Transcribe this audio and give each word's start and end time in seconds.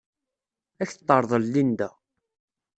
Ad 0.81 0.81
ak-t-terḍel 0.87 1.43
Linda. 1.53 1.89